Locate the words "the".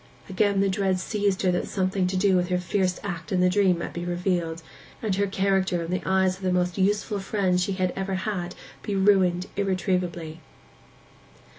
0.61-0.67, 3.39-3.51, 5.91-6.01, 6.41-6.51